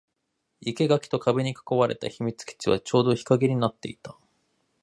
[0.61, 4.17] 生垣と壁に囲われた秘密基地はちょうど日陰になっていた